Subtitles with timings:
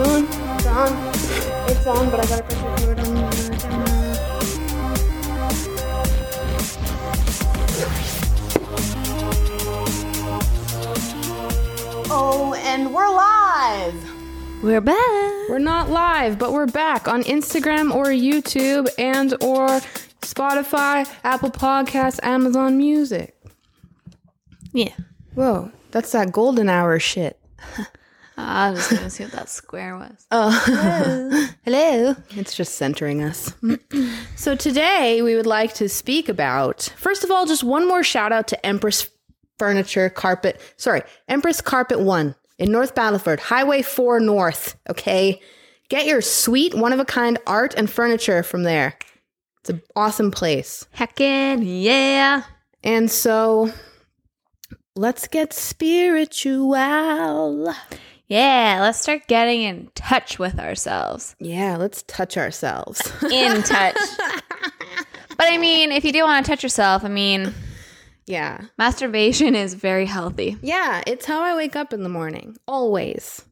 [0.00, 0.24] on.
[0.24, 1.10] It's on.
[1.70, 3.90] It's on, but I gotta press record on the camera.
[12.12, 13.94] Oh, and we're live.
[14.62, 15.48] We're back.
[15.48, 19.68] We're not live, but we're back on Instagram or YouTube and or
[20.22, 23.36] Spotify, Apple Podcasts, Amazon Music.
[24.72, 24.94] Yeah.
[25.34, 27.38] Whoa, that's that golden hour shit.
[28.40, 30.26] I was just gonna see what that square was.
[30.30, 30.50] Oh,
[31.64, 32.16] hello.
[32.30, 33.52] It's just centering us.
[34.36, 38.32] so today we would like to speak about, first of all, just one more shout
[38.32, 39.08] out to Empress
[39.58, 40.60] Furniture Carpet.
[40.76, 44.76] Sorry, Empress Carpet One in North Battleford, Highway 4 North.
[44.88, 45.40] Okay.
[45.88, 48.96] Get your sweet, one of a kind art and furniture from there.
[49.60, 50.86] It's an awesome place.
[50.96, 52.44] Heckin' yeah.
[52.84, 53.72] And so
[54.94, 56.76] let's get spiritual.
[58.30, 61.34] Yeah, let's start getting in touch with ourselves.
[61.40, 63.00] Yeah, let's touch ourselves.
[63.24, 63.96] In touch.
[65.36, 67.52] but I mean, if you do want to touch yourself, I mean,
[68.26, 68.66] yeah.
[68.78, 70.56] masturbation is very healthy.
[70.62, 73.44] Yeah, it's how I wake up in the morning, always.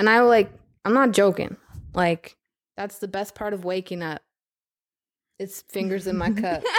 [0.00, 0.52] And I like,
[0.84, 1.56] I'm not joking.
[1.94, 2.36] Like,
[2.76, 4.20] that's the best part of waking up.
[5.38, 6.64] It's fingers in my cup.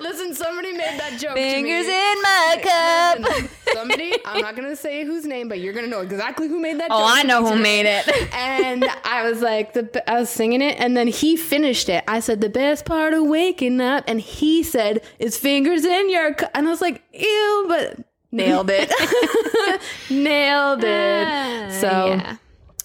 [0.00, 1.32] Listen, somebody made that joke.
[1.32, 2.12] Fingers to me.
[2.12, 3.50] in my cup.
[3.84, 6.88] Somebody, I'm not gonna say whose name, but you're gonna know exactly who made that.
[6.90, 8.08] Oh, I know who made it.
[8.34, 12.02] And I was like, the I was singing it, and then he finished it.
[12.08, 16.34] I said, "The best part of waking up," and he said, "Is fingers in your,"
[16.34, 17.98] cu-" and I was like, "Ew," but
[18.32, 18.90] nailed it,
[20.10, 21.72] nailed it.
[21.80, 22.36] So, Uh, yeah.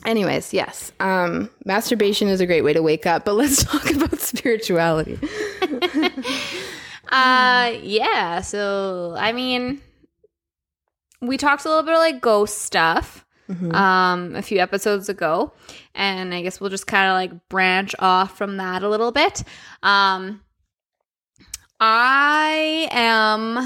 [0.05, 3.25] anyways, yes, um, masturbation is a great way to wake up.
[3.25, 5.17] But let's talk about spirituality.
[7.11, 8.42] Uh, yeah.
[8.42, 9.81] So, I mean,
[11.22, 13.25] we talked a little bit of like ghost stuff
[13.73, 15.53] um a few episodes ago,
[15.95, 19.44] and I guess we'll just kind of like branch off from that a little bit.
[19.82, 20.42] Um,
[21.80, 23.58] I am.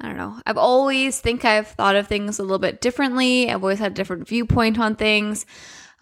[0.00, 0.40] I don't know.
[0.44, 3.48] I've always think I've thought of things a little bit differently.
[3.50, 5.46] I've always had a different viewpoint on things.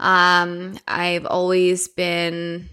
[0.00, 2.68] Um, I've always been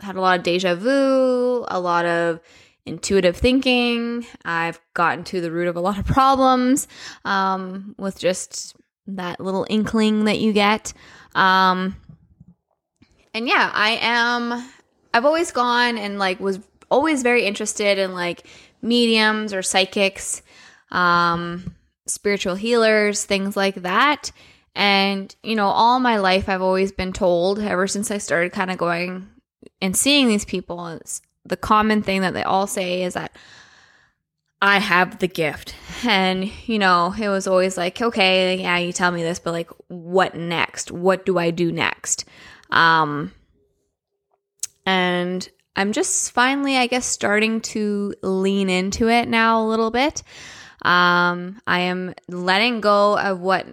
[0.00, 2.40] had a lot of deja vu, a lot of
[2.88, 4.26] intuitive thinking.
[4.44, 6.88] I've gotten to the root of a lot of problems
[7.24, 8.76] um, with just
[9.06, 10.92] that little inkling that you get.
[11.34, 11.96] Um,
[13.34, 14.70] and yeah, I am.
[15.14, 16.60] I've always gone and like was
[16.90, 18.46] always very interested in like
[18.82, 20.42] mediums or psychics,
[20.90, 21.74] um,
[22.06, 24.32] spiritual healers, things like that.
[24.74, 28.70] And you know, all my life I've always been told ever since I started kind
[28.70, 29.28] of going
[29.80, 31.00] and seeing these people
[31.48, 33.32] the common thing that they all say is that
[34.60, 35.74] I have the gift.
[36.04, 39.70] And, you know, it was always like, okay, yeah, you tell me this, but like,
[39.88, 40.90] what next?
[40.90, 42.24] What do I do next?
[42.70, 43.32] Um,
[44.84, 50.22] and I'm just finally, I guess, starting to lean into it now a little bit.
[50.82, 53.66] Um, I am letting go of what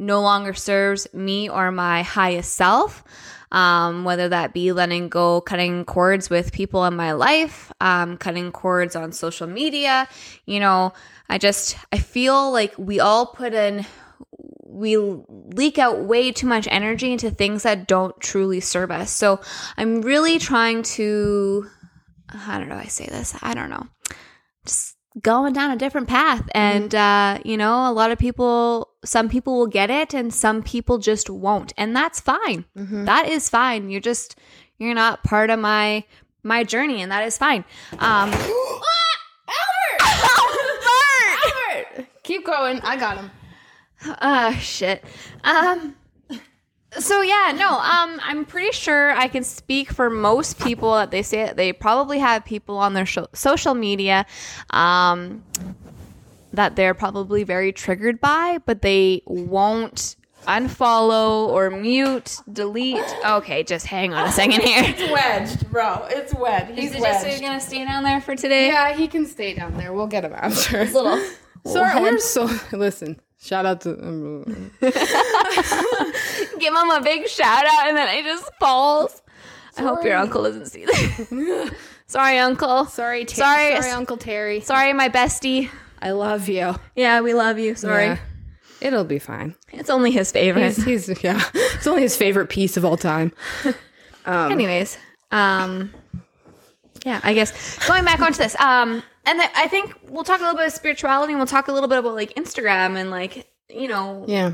[0.00, 3.04] no longer serves me or my highest self
[3.52, 8.52] um, whether that be letting go, cutting cords with people in my life, um, cutting
[8.52, 10.08] cords on social media.
[10.46, 10.92] You know,
[11.28, 13.86] I just, I feel like we all put in,
[14.64, 19.10] we leak out way too much energy into things that don't truly serve us.
[19.10, 19.40] So
[19.76, 21.66] I'm really trying to,
[22.28, 22.76] how don't know.
[22.76, 23.36] I say this?
[23.42, 23.88] I don't know.
[24.64, 26.48] Just going down a different path.
[26.54, 30.62] And, uh, you know, a lot of people, some people will get it and some
[30.62, 31.72] people just won't.
[31.76, 32.64] And that's fine.
[32.74, 33.90] That is fine.
[33.90, 34.36] You're just,
[34.78, 36.04] you're not part of my,
[36.42, 37.64] my journey and that is fine.
[37.98, 40.00] Um, Albert,
[41.94, 42.80] Albert, keep going.
[42.82, 43.30] I got him.
[44.06, 45.04] Ah, shit.
[45.44, 45.94] Um,
[46.98, 51.22] so yeah, no, um, I'm pretty sure I can speak for most people that they
[51.22, 54.26] say they probably have people on their sho- social media,
[54.70, 55.44] um,
[56.52, 60.16] that they're probably very triggered by, but they won't
[60.48, 63.04] unfollow or mute, delete.
[63.24, 64.82] Okay, just hang on a second here.
[64.86, 66.06] It's wedged, bro.
[66.10, 66.78] It's wedged.
[66.78, 68.68] He's Is it just so you're gonna stay down there for today?
[68.68, 69.92] Yeah, he can stay down there.
[69.92, 70.84] We'll get him after.
[70.86, 71.22] Little.
[71.66, 72.48] Sorry, we're so.
[72.72, 73.94] Listen, shout out to.
[74.80, 79.22] Give him a big shout out, and then I just falls.
[79.76, 81.70] I hope your uncle doesn't see this.
[82.06, 82.86] sorry, uncle.
[82.86, 83.76] sorry, Ter- Sorry.
[83.76, 84.60] sorry, Uncle Terry.
[84.60, 85.70] Sorry, my bestie.
[86.02, 86.74] I love you.
[86.96, 87.74] Yeah, we love you.
[87.74, 88.06] Sorry.
[88.06, 88.18] Yeah.
[88.80, 89.54] It'll be fine.
[89.72, 90.76] It's only his favorite.
[90.76, 91.40] He's, he's yeah.
[91.54, 93.32] It's only his favorite piece of all time.
[94.24, 94.96] Um, Anyways,
[95.30, 95.92] um,
[97.04, 98.58] yeah, I guess going back onto this.
[98.58, 101.72] Um, and I think we'll talk a little bit of spirituality, and we'll talk a
[101.72, 104.52] little bit about like Instagram and like you know Yeah.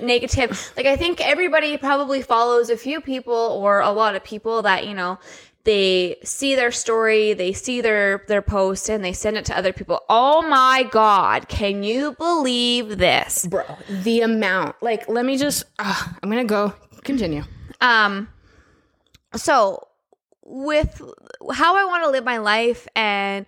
[0.00, 0.72] negative.
[0.76, 4.86] Like I think everybody probably follows a few people or a lot of people that
[4.86, 5.18] you know
[5.64, 9.72] they see their story, they see their their post, and they send it to other
[9.72, 10.00] people.
[10.10, 13.46] Oh my god, can you believe this?
[13.46, 14.76] Bro, the amount.
[14.82, 17.44] Like, let me just, uh, I'm going to go continue.
[17.80, 18.28] Um,
[19.34, 19.88] so
[20.44, 21.00] with
[21.52, 23.46] how I want to live my life and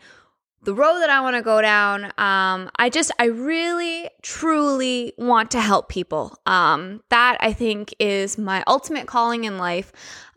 [0.67, 5.53] the road that I want to go down, um, I just, I really, truly want
[5.53, 6.37] to help people.
[6.45, 9.93] Um, that I think is my ultimate calling in life.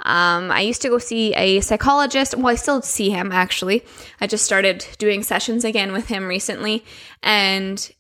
[0.05, 2.37] Um, I used to go see a psychologist.
[2.37, 3.83] Well, I still see him actually.
[4.21, 6.85] I just started doing sessions again with him recently.
[7.23, 7.91] And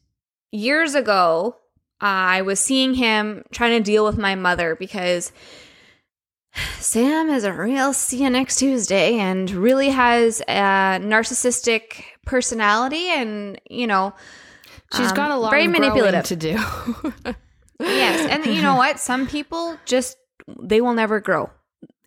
[0.51, 1.55] years ago,
[1.99, 5.31] I was seeing him trying to deal with my mother because
[6.79, 13.59] Sam is a real see you next Tuesday and really has a narcissistic personality and,
[13.69, 14.13] you know,
[14.95, 16.23] She's um, got a lot very of manipulative.
[16.25, 16.49] to do.
[17.79, 18.27] yes.
[18.29, 18.99] And you know what?
[18.99, 20.17] Some people just
[20.61, 21.49] they will never grow.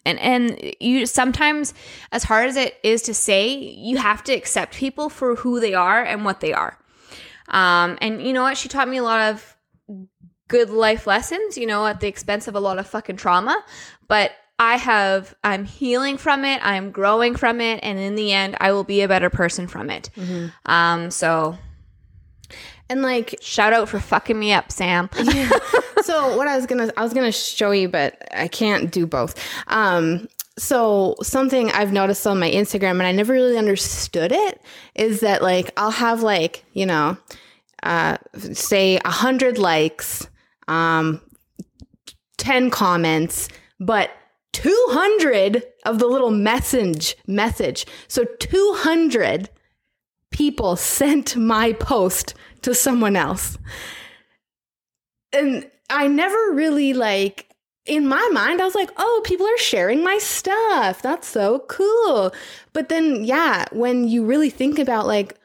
[0.04, 1.74] And and you sometimes
[2.10, 5.74] as hard as it is to say, you have to accept people for who they
[5.74, 6.76] are and what they are.
[7.48, 8.56] Um and you know what?
[8.56, 9.56] She taught me a lot of
[10.48, 13.64] good life lessons, you know, at the expense of a lot of fucking trauma,
[14.08, 18.56] but I have I'm healing from it, I'm growing from it, and in the end
[18.60, 20.10] I will be a better person from it.
[20.66, 21.58] Um so
[22.92, 25.08] and like, shout out for fucking me up, Sam.
[26.02, 29.34] so what I was gonna I was gonna show you, but I can't do both.
[29.68, 30.28] Um,
[30.58, 34.60] so something I've noticed on my Instagram and I never really understood it
[34.94, 37.16] is that like I'll have like you know,
[37.82, 40.28] uh, say a hundred likes,
[40.68, 41.22] um,
[42.36, 43.48] ten comments,
[43.84, 44.10] but.
[44.54, 47.86] 200 of the little message message.
[48.06, 49.48] So 200
[50.30, 53.56] people sent my post to someone else
[55.32, 57.48] and I never really like
[57.84, 61.02] in my mind I was like, "Oh, people are sharing my stuff.
[61.02, 62.32] That's so cool."
[62.72, 65.36] But then yeah, when you really think about like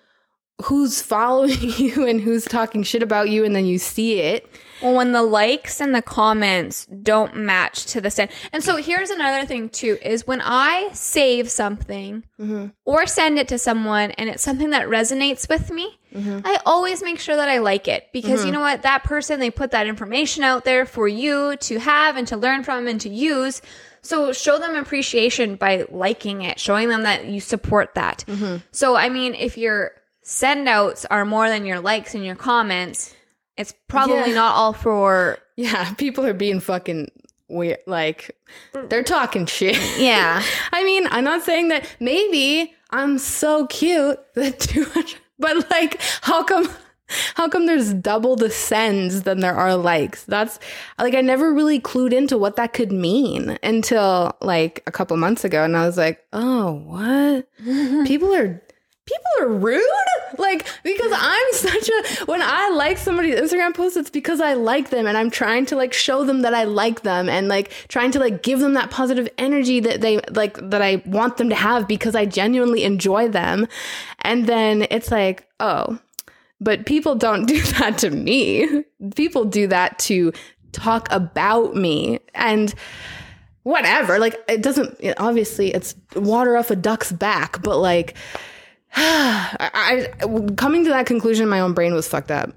[0.64, 4.50] who's following you and who's talking shit about you and then you see it,
[4.82, 8.32] Well, when the likes and the comments don't match to the send.
[8.52, 12.68] And so here's another thing too is when I save something mm-hmm.
[12.86, 16.40] or send it to someone and it's something that resonates with me, mm-hmm.
[16.44, 18.54] I always make sure that I like it because you mm-hmm.
[18.54, 18.82] know what?
[18.82, 22.64] That person, they put that information out there for you to have and to learn
[22.64, 23.62] from and to use.
[24.02, 28.24] So show them appreciation by liking it, showing them that you support that.
[28.72, 29.92] So, I mean, if your
[30.30, 33.16] send outs are more than your likes and your comments,
[33.58, 34.36] it's probably Yeah.
[34.36, 37.10] not all for yeah, people are being fucking
[37.48, 38.36] weird like
[38.90, 39.78] they're talking shit.
[39.98, 40.44] Yeah.
[40.74, 46.44] I mean, I'm not saying that maybe I'm so cute that 200 but like how
[46.44, 46.68] come
[47.36, 50.26] how come there's double the sends than there are likes?
[50.26, 50.60] That's
[51.00, 55.46] like I never really clued into what that could mean until like a couple months
[55.46, 58.06] ago and I was like, "Oh, what?
[58.06, 58.62] people are
[59.08, 59.84] people are rude?
[60.38, 64.90] Like because i'm such a when i like somebody's instagram post it's because i like
[64.90, 68.12] them and i'm trying to like show them that i like them and like trying
[68.12, 71.56] to like give them that positive energy that they like that i want them to
[71.56, 73.68] have because i genuinely enjoy them.
[74.22, 76.00] And then it's like oh
[76.60, 78.84] but people don't do that to me.
[79.16, 80.34] People do that to
[80.72, 82.74] talk about me and
[83.64, 84.20] whatever.
[84.20, 88.16] Like it doesn't obviously it's water off a duck's back but like
[88.96, 92.52] I, I coming to that conclusion my own brain was fucked up.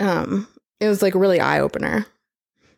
[0.00, 0.48] Um
[0.80, 2.06] it was like really eye-opener.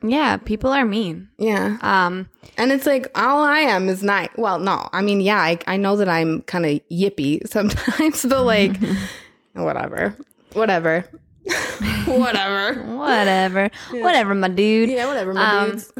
[0.07, 1.31] Yeah, people are mean.
[1.39, 1.79] yeah.
[1.81, 2.29] Um,
[2.59, 4.29] and it's like all i am is not.
[4.37, 8.43] well no i mean yeah i, I know that i'm kind of yippy sometimes but
[8.45, 8.77] like
[9.55, 10.15] whatever.
[10.53, 11.09] Whatever.
[12.07, 12.83] Whatever.
[12.97, 14.89] Whatever, whatever, my dude.
[14.91, 15.93] yeah whatever my Um, dudes.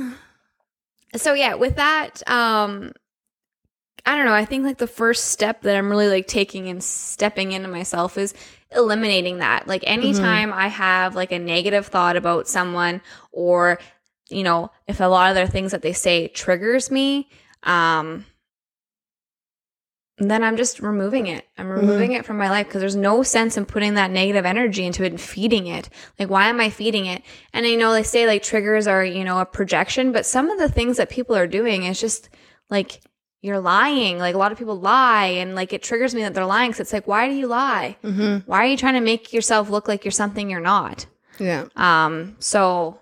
[1.17, 2.93] So yeah, with that, um,
[4.07, 4.35] I don't know.
[4.35, 8.19] I think like the first step that I'm really like taking and stepping into myself
[8.19, 8.35] is
[8.75, 9.67] eliminating that.
[9.67, 13.01] Like anytime I have like a negative thought about someone
[13.33, 13.79] or
[14.31, 17.29] you know, if a lot of their things that they say triggers me,
[17.63, 18.27] um
[20.19, 21.45] then I'm just removing it.
[21.59, 24.87] I'm removing it from my life because there's no sense in putting that negative energy
[24.87, 25.89] into it and feeding it.
[26.21, 27.23] Like, why am I feeding it?
[27.53, 30.59] And I know they say like triggers are, you know, a projection, but some of
[30.59, 32.29] the things that people are doing is just
[32.71, 33.01] like
[33.45, 34.19] you're lying.
[34.19, 36.73] Like, a lot of people lie, and like it triggers me that they're lying.
[36.73, 37.97] Cause it's like, why do you lie?
[38.03, 38.49] Mm-hmm.
[38.51, 41.07] Why are you trying to make yourself look like you're something you're not?
[41.39, 43.01] yeah Um, so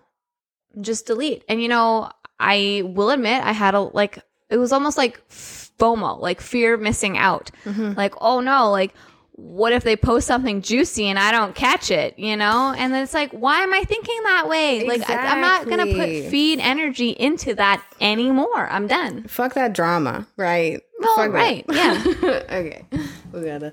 [0.80, 1.44] just delete.
[1.48, 4.18] And you know, I will admit I had a like
[4.50, 7.50] it was almost like FOMO, like fear of missing out.
[7.64, 7.92] Mm-hmm.
[7.96, 8.94] Like, oh no, like
[9.42, 12.72] what if they post something juicy and I don't catch it, you know?
[12.76, 14.86] And then it's like, why am I thinking that way?
[14.86, 18.68] Like, I, I'm not going to put feed energy into that anymore.
[18.68, 19.24] I'm done.
[19.24, 20.80] Fuck that drama, right?
[21.00, 21.36] Well, Fuck that.
[21.36, 21.64] right.
[21.70, 22.42] Yeah.
[22.50, 22.86] okay.
[23.32, 23.72] We gotta.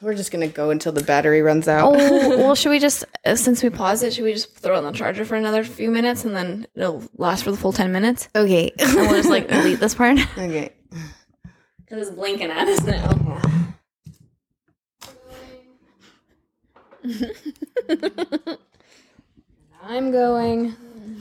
[0.00, 1.92] We're just gonna go until the battery runs out.
[1.96, 4.78] Oh, well, should we just, uh, since we paused it, should we just throw it
[4.78, 7.90] on the charger for another few minutes and then it'll last for the full 10
[7.90, 8.28] minutes?
[8.34, 8.72] Okay.
[8.78, 10.18] And we'll just like delete this part?
[10.38, 10.72] okay.
[11.88, 13.40] Because it's blinking at us now.
[19.82, 20.74] I'm going.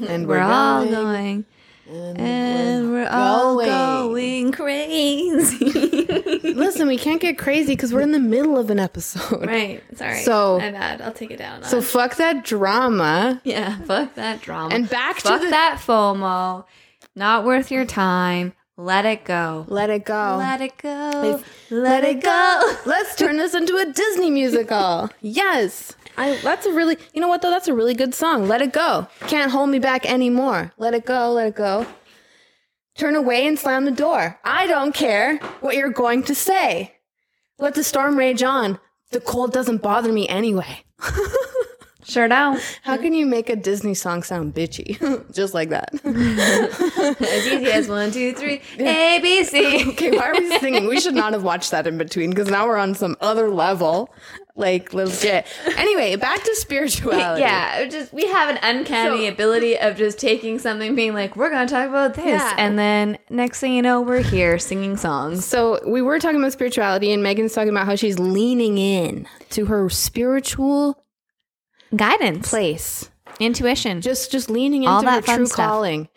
[0.08, 1.46] And We're we're, all going.
[1.90, 2.18] going.
[2.18, 3.68] And we're all going.
[3.68, 5.72] going crazy.
[6.54, 9.46] Listen, we can't get crazy because we're in the middle of an episode.
[9.46, 9.82] right.
[9.96, 10.22] Sorry.
[10.22, 11.02] So- my bad.
[11.02, 11.64] I'll take it down.
[11.64, 13.42] So fuck that drama.
[13.44, 14.76] yeah, fuck that drama.
[14.76, 16.66] And back fuck to the that FOMO.
[17.16, 18.54] Not worth your time.
[18.80, 19.66] Let it go.
[19.70, 20.36] let it go.
[20.38, 21.40] Let it go.
[21.40, 22.76] If- Let it go.
[22.86, 25.10] Let's turn this into a Disney musical.
[25.22, 25.96] yes.
[26.20, 27.52] I that's a really you know what though?
[27.52, 28.48] That's a really good song.
[28.48, 29.08] Let it go.
[29.28, 30.72] Can't hold me back anymore.
[30.78, 31.86] Let it go, let it go.
[32.98, 34.40] Turn away and slam the door.
[34.44, 36.96] I don't care what you're going to say.
[37.60, 38.80] Let the storm rage on.
[39.12, 40.84] The cold doesn't bother me anyway.
[42.08, 42.62] Sure don't.
[42.84, 44.98] How can you make a Disney song sound bitchy?
[45.34, 45.90] Just like that.
[46.06, 49.84] As easy as one, two, three, A, B, C.
[49.90, 50.88] Okay, why are we singing?
[50.88, 54.14] We should not have watched that in between because now we're on some other level.
[54.56, 55.46] Like legit.
[55.78, 57.42] Anyway, back to spirituality.
[57.42, 61.52] Yeah, just we have an uncanny So- ability of just taking something, being like, "We're
[61.52, 62.56] gonna talk about this," Yeah.
[62.58, 65.46] and then next thing you know, we're here singing songs.
[65.46, 69.66] So we were talking about spirituality, and Megan's talking about how she's leaning in to
[69.66, 71.04] her spiritual
[71.96, 74.02] Guidance, place, intuition.
[74.02, 75.58] just just leaning into All that true stuff.
[75.58, 76.10] calling.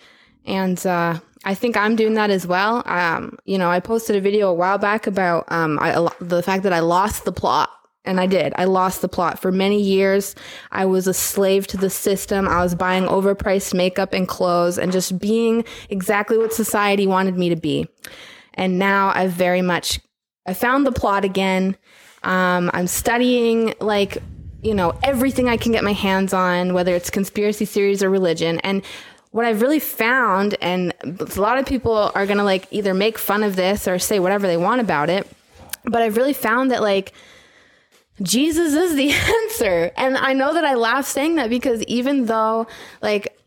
[0.46, 2.82] And uh, I think I'm doing that as well.
[2.86, 6.62] Um, you know, I posted a video a while back about um, I, the fact
[6.64, 7.70] that I lost the plot.
[8.06, 8.54] And I did.
[8.56, 9.38] I lost the plot.
[9.38, 10.34] For many years,
[10.72, 12.48] I was a slave to the system.
[12.48, 17.50] I was buying overpriced makeup and clothes and just being exactly what society wanted me
[17.50, 17.86] to be.
[18.54, 20.00] And now I've very much,
[20.46, 21.76] I found the plot again.
[22.22, 24.16] Um, I'm studying like,
[24.62, 28.58] you know, everything I can get my hands on, whether it's conspiracy theories or religion.
[28.60, 28.82] And
[29.30, 33.18] what I've really found, and a lot of people are going to like either make
[33.18, 35.26] fun of this or say whatever they want about it.
[35.84, 37.12] But I've really found that like,
[38.22, 39.10] Jesus is the
[39.42, 39.92] answer.
[39.96, 42.66] And I know that I laugh saying that because even though,
[43.00, 43.39] like,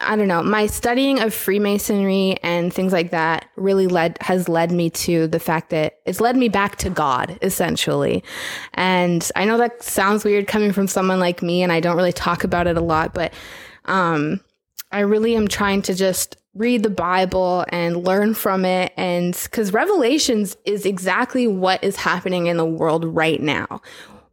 [0.00, 4.72] I don't know, my studying of Freemasonry and things like that really led, has led
[4.72, 8.24] me to the fact that it's led me back to God, essentially.
[8.74, 12.12] And I know that sounds weird coming from someone like me, and I don't really
[12.12, 13.32] talk about it a lot, but,
[13.84, 14.40] um,
[14.90, 18.92] I really am trying to just read the Bible and learn from it.
[18.96, 23.82] And because Revelations is exactly what is happening in the world right now.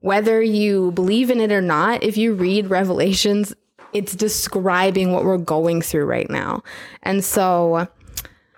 [0.02, 3.54] Whether you believe in it or not, if you read Revelations,
[3.94, 6.64] it's describing what we're going through right now.
[7.04, 7.88] And so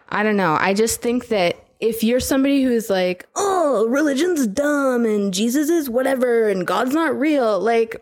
[0.10, 0.58] I don't know.
[0.60, 5.90] I just think that if you're somebody who's like, oh, religion's dumb and Jesus is
[5.90, 8.02] whatever and God's not real, like,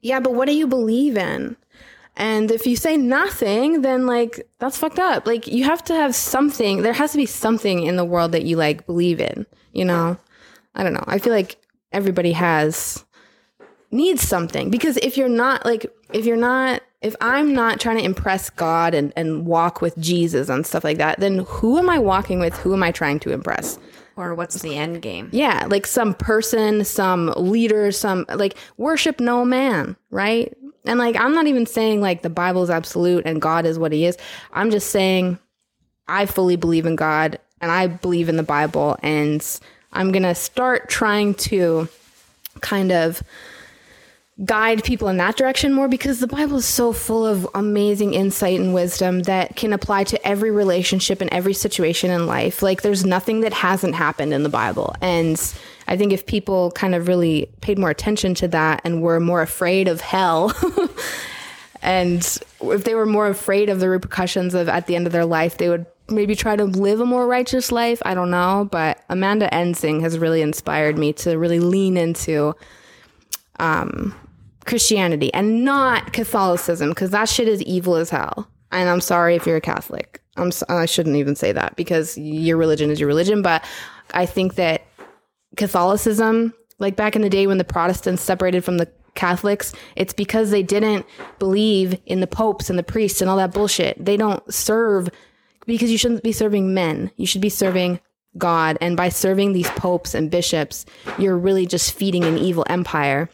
[0.00, 1.56] yeah, but what do you believe in?
[2.16, 5.26] And if you say nothing, then like that's fucked up.
[5.26, 6.82] Like you have to have something.
[6.82, 10.16] There has to be something in the world that you like believe in, you know?
[10.74, 11.04] I don't know.
[11.06, 11.56] I feel like
[11.92, 13.04] everybody has
[13.90, 18.04] needs something because if you're not like if you're not if I'm not trying to
[18.04, 21.98] impress God and and walk with Jesus and stuff like that, then who am I
[21.98, 22.56] walking with?
[22.58, 23.78] Who am I trying to impress?
[24.16, 25.28] or what's the end game?
[25.32, 30.56] Yeah, like some person, some leader, some like worship no man, right?
[30.84, 33.92] And like I'm not even saying like the Bible is absolute and God is what
[33.92, 34.16] he is.
[34.52, 35.38] I'm just saying
[36.08, 39.44] I fully believe in God and I believe in the Bible and
[39.92, 41.88] I'm going to start trying to
[42.60, 43.22] kind of
[44.44, 48.60] guide people in that direction more because the Bible is so full of amazing insight
[48.60, 52.62] and wisdom that can apply to every relationship and every situation in life.
[52.62, 54.94] Like there's nothing that hasn't happened in the Bible.
[55.00, 55.40] And
[55.88, 59.40] I think if people kind of really paid more attention to that and were more
[59.40, 60.52] afraid of hell
[61.82, 62.20] and
[62.60, 65.56] if they were more afraid of the repercussions of at the end of their life,
[65.56, 68.02] they would maybe try to live a more righteous life.
[68.04, 72.54] I don't know, but Amanda Ensing has really inspired me to really lean into
[73.58, 74.14] um,
[74.66, 78.48] Christianity and not Catholicism because that shit is evil as hell.
[78.72, 80.20] And I'm sorry if you're a Catholic.
[80.36, 83.64] I'm so, I shouldn't even say that because your religion is your religion, but
[84.12, 84.86] I think that
[85.56, 90.50] Catholicism, like back in the day when the Protestants separated from the Catholics, it's because
[90.50, 91.06] they didn't
[91.38, 94.04] believe in the popes and the priests and all that bullshit.
[94.04, 95.08] They don't serve
[95.66, 97.10] because you shouldn't be serving men.
[97.16, 98.00] You should be serving
[98.36, 98.76] God.
[98.80, 100.84] And by serving these popes and bishops,
[101.18, 103.30] you're really just feeding an evil empire.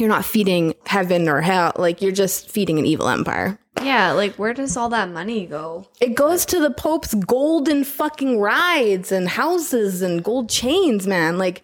[0.00, 1.72] You're not feeding heaven or hell.
[1.76, 3.58] Like you're just feeding an evil empire.
[3.82, 5.86] Yeah, like where does all that money go?
[6.00, 11.36] It goes to the Pope's golden fucking rides and houses and gold chains, man.
[11.36, 11.62] Like,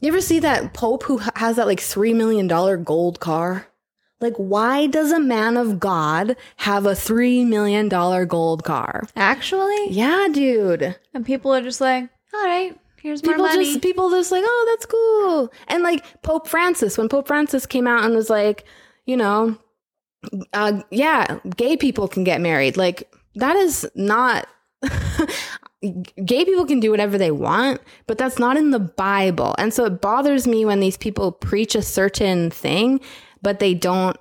[0.00, 2.46] you ever see that Pope who has that like $3 million
[2.84, 3.66] gold car?
[4.20, 9.02] Like, why does a man of God have a $3 million gold car?
[9.16, 9.90] Actually?
[9.90, 10.96] Yeah, dude.
[11.12, 13.64] And people are just like, all right, here's more People money.
[13.64, 15.52] just, people just like, oh, that's cool.
[15.68, 18.64] And like Pope Francis, when Pope Francis came out and was like,
[19.04, 19.58] you know,
[20.52, 22.76] uh, yeah, gay people can get married.
[22.76, 24.46] Like, that is not.
[26.24, 29.54] gay people can do whatever they want, but that's not in the Bible.
[29.58, 33.00] And so it bothers me when these people preach a certain thing,
[33.42, 34.16] but they don't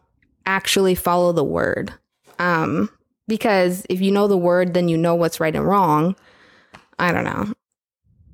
[0.45, 1.93] actually follow the word.
[2.39, 2.89] Um,
[3.27, 6.15] because if you know the word, then you know what's right and wrong.
[6.97, 7.53] I don't know.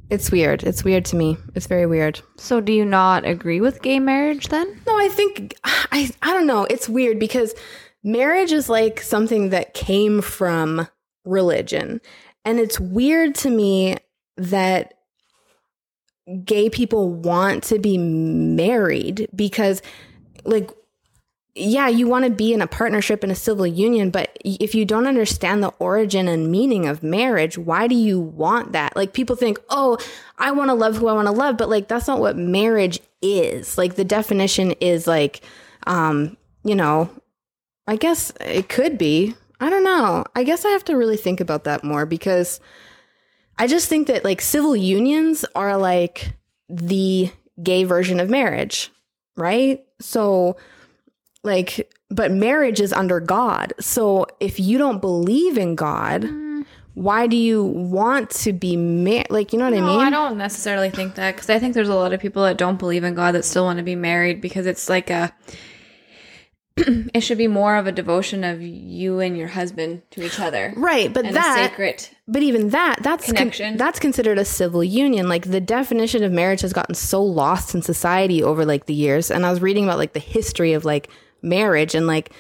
[0.10, 0.64] It's weird.
[0.64, 1.38] It's weird to me.
[1.54, 2.22] It's very weird.
[2.38, 4.82] so do you not agree with gay marriage then?
[4.88, 6.66] No, I think I I don't know.
[6.70, 7.54] It's weird because
[8.04, 10.88] marriage is like something that came from
[11.26, 12.00] religion.
[12.46, 13.98] And it's weird to me
[14.38, 14.94] that
[16.46, 19.82] gay people want to be married because
[20.46, 20.72] like
[21.58, 24.86] yeah, you want to be in a partnership in a civil union, but if you
[24.86, 28.96] don't understand the origin and meaning of marriage, why do you want that?
[28.96, 29.98] Like people think, "Oh,
[30.38, 33.00] I want to love who I want to love," but like that's not what marriage
[33.22, 33.78] is.
[33.78, 35.42] Like the definition is like
[35.88, 37.10] um, you know,
[37.88, 39.36] I guess it could be.
[39.60, 40.26] I don't know.
[40.36, 42.60] I guess I have to really think about that more because
[43.58, 46.34] I just think that like civil unions are like
[46.70, 47.32] the
[47.64, 48.92] gay version of marriage,
[49.36, 49.84] right?
[50.00, 50.58] So
[51.48, 53.74] like but marriage is under God.
[53.80, 56.66] So if you don't believe in God, mm.
[56.94, 59.30] why do you want to be married?
[59.30, 60.00] Like, you know what I mean?
[60.00, 62.80] I don't necessarily think that because I think there's a lot of people that don't
[62.80, 65.34] believe in God that still want to be married because it's like a.
[67.14, 70.72] it should be more of a devotion of you and your husband to each other,
[70.78, 72.08] Right, but that a sacred.
[72.28, 73.78] But even that, that's con- Connection.
[73.78, 75.28] that's considered a civil union.
[75.28, 79.32] Like the definition of marriage has gotten so lost in society over like the years.
[79.32, 81.10] And I was reading about like the history of like
[81.42, 82.32] marriage and like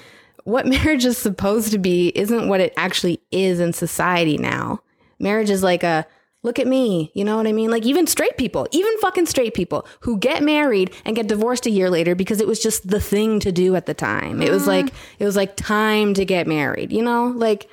[0.43, 4.81] what marriage is supposed to be isn't what it actually is in society now.
[5.19, 6.05] Marriage is like a
[6.43, 7.71] look at me, you know what I mean?
[7.71, 11.71] Like even straight people, even fucking straight people who get married and get divorced a
[11.71, 14.41] year later because it was just the thing to do at the time.
[14.41, 14.67] It was mm.
[14.67, 17.27] like it was like time to get married, you know?
[17.27, 17.69] Like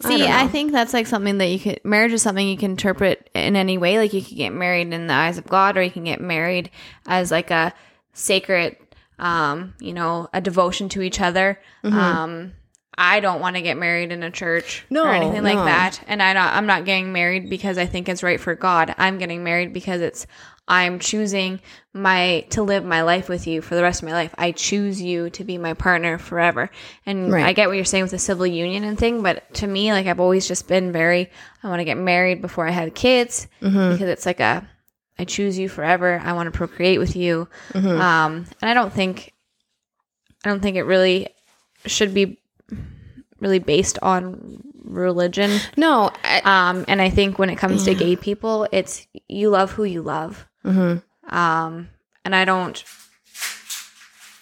[0.00, 1.84] See, don't I, think that's like something that you could.
[1.84, 3.98] Marriage is something you can interpret in any way.
[3.98, 6.70] Like you can get married in the eyes of God, or you can get married
[7.06, 7.72] as like a
[8.12, 8.76] sacred,
[9.18, 11.60] um, you know, a devotion to each other.
[11.84, 12.52] Um,
[12.98, 16.22] I don't want to get married in a church No, or anything like that, and
[16.22, 18.94] I not, I'm not getting married because I think it's right for God.
[18.96, 20.26] I'm getting married because it's
[20.68, 21.60] I'm choosing
[21.92, 24.34] my to live my life with you for the rest of my life.
[24.36, 26.70] I choose you to be my partner forever.
[27.04, 27.44] And Right.
[27.44, 30.06] I get what you're saying with the civil union and thing, but to me, like
[30.06, 31.30] I've always just been very
[31.62, 34.66] I want to get married before I have kids because it's like a
[35.18, 36.20] I choose you forever.
[36.22, 37.48] I want to procreate with you.
[37.74, 39.32] Um, and I don't think
[40.44, 41.28] I don't think it really
[41.86, 42.38] should be
[43.40, 45.58] really based on religion.
[45.76, 49.72] no, I, Um, and I think when it comes to gay people, it's you love
[49.72, 50.46] who you love.
[50.64, 51.88] Um,
[52.24, 52.82] and I don't.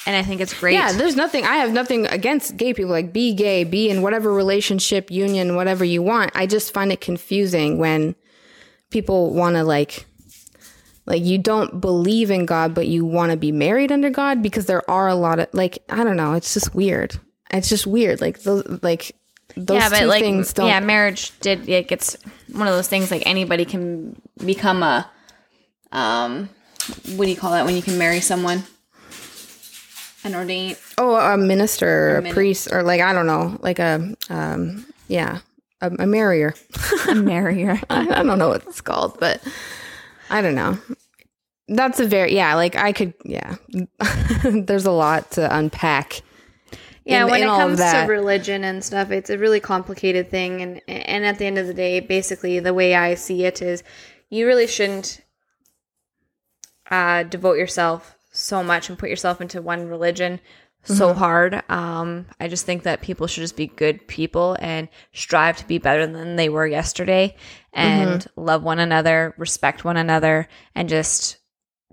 [0.07, 0.75] And I think it's great.
[0.75, 1.45] Yeah, there's nothing.
[1.45, 2.91] I have nothing against gay people.
[2.91, 6.33] Like, be gay, be in whatever relationship, union, whatever you want.
[6.35, 8.15] I just find it confusing when
[8.91, 10.05] people want to like,
[11.07, 14.67] like you don't believe in God, but you want to be married under God because
[14.67, 16.33] there are a lot of like, I don't know.
[16.35, 17.19] It's just weird.
[17.51, 18.21] It's just weird.
[18.21, 19.15] Like those, like
[19.57, 20.67] those yeah, but two like, things don't.
[20.67, 22.17] yeah, marriage did it gets
[22.53, 25.09] one of those things like anybody can become a,
[25.93, 26.49] um,
[27.17, 28.65] what do you call that when you can marry someone?
[30.25, 30.79] An ordained.
[30.97, 35.41] oh, a minister, a, min- priest, or like I don't know, like a, um, yeah,
[35.83, 36.55] a, a marrier.
[37.09, 37.79] A marrier.
[37.91, 39.43] I I don't know what it's called, but
[40.31, 40.79] I don't know.
[41.69, 42.55] That's a very yeah.
[42.55, 43.57] Like I could yeah.
[44.45, 46.21] There's a lot to unpack.
[47.07, 50.63] Yeah, in- when in it comes to religion and stuff, it's a really complicated thing.
[50.63, 53.83] And and at the end of the day, basically, the way I see it is,
[54.31, 55.21] you really shouldn't
[56.91, 60.41] uh, devote yourself so much and put yourself into one religion
[60.87, 61.19] so Mm-hmm.
[61.19, 61.63] hard.
[61.71, 65.79] Um, I just think that people should just be good people and strive to be
[65.79, 67.37] better than they were yesterday,
[67.73, 68.41] and Mm-hmm.
[68.41, 71.39] love one another, respect one another, and just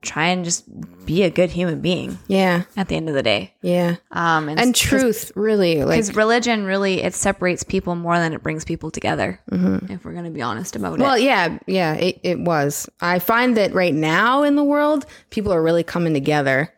[0.01, 0.65] try and just
[1.05, 2.63] be a good human being Yeah.
[2.75, 3.53] at the end of the day.
[3.61, 3.97] Yeah.
[4.11, 5.83] Um, And truth, really.
[5.83, 9.39] Like, because religion really it separates people more than it brings people together.
[9.51, 11.03] If we're gonna be honest about well, it.
[11.03, 12.89] Well, yeah, yeah, it, it was.
[12.99, 16.73] I find that right now in the world, people are really coming together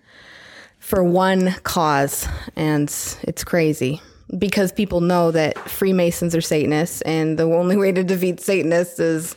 [0.79, 2.89] for one cause, and
[3.23, 4.01] it's crazy
[4.37, 9.35] because people know that Freemasons are Satanists, and the only way to defeat Satanists is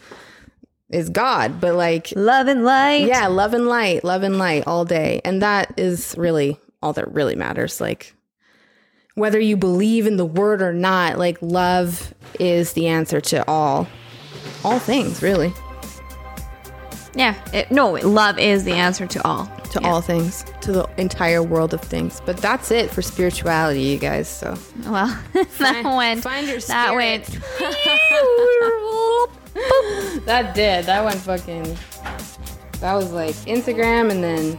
[0.91, 1.61] is God.
[1.61, 3.07] But like, Love and light.
[3.07, 7.13] yeah, love and light, love and light all day, and that is really all that
[7.13, 7.81] really matters.
[7.81, 8.15] Like,
[9.15, 13.89] whether you believe in the word or not, like love is the answer to all
[14.65, 15.53] all things, really.
[17.15, 17.35] Yeah.
[17.55, 19.47] It, no, love is the answer to all.
[19.71, 22.21] to all things, to the entire world of things.
[22.27, 24.29] But that's it for spirituality, you guys.
[24.29, 25.07] So Well,
[25.59, 26.23] that went.
[26.23, 27.25] find your that went.
[30.27, 30.85] that did.
[30.85, 31.77] That went fucking.
[32.81, 34.59] That was like Instagram, and then.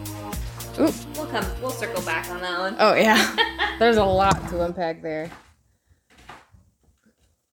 [0.79, 0.93] Oop.
[1.15, 1.45] We'll come.
[1.61, 2.75] We'll circle back on that one.
[2.79, 3.35] Oh yeah.
[3.79, 5.29] There's a lot to unpack there.